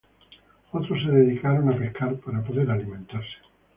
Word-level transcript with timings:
Otros 0.71 0.97
se 1.05 1.11
dedicaron 1.11 1.69
a 1.69 1.77
pescar 1.77 2.15
para 2.21 2.43
poder 2.43 2.71
alimentarse. 2.71 3.37